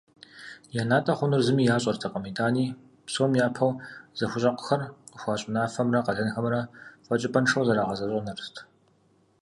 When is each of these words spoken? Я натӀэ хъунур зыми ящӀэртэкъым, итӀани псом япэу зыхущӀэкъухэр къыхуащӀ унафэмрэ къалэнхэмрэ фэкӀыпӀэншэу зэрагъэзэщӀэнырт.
Я 0.81 0.83
натӀэ 0.89 1.13
хъунур 1.17 1.41
зыми 1.47 1.63
ящӀэртэкъым, 1.75 2.23
итӀани 2.29 2.65
псом 3.05 3.31
япэу 3.45 3.71
зыхущӀэкъухэр 4.17 4.81
къыхуащӀ 5.11 5.45
унафэмрэ 5.47 5.99
къалэнхэмрэ 6.05 6.61
фэкӀыпӀэншэу 7.05 7.65
зэрагъэзэщӀэнырт. 7.67 8.55